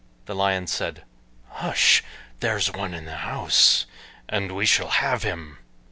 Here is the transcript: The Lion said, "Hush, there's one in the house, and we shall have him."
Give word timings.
The 0.25 0.33
Lion 0.33 0.65
said, 0.65 1.03
"Hush, 1.49 2.01
there's 2.39 2.73
one 2.73 2.95
in 2.95 3.05
the 3.05 3.17
house, 3.17 3.85
and 4.27 4.51
we 4.51 4.65
shall 4.65 4.89
have 4.89 5.21
him." 5.21 5.59